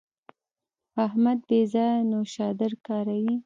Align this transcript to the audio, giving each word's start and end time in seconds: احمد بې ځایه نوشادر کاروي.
احمد 1.05 1.39
بې 1.47 1.61
ځایه 1.73 2.07
نوشادر 2.11 2.71
کاروي. 2.85 3.35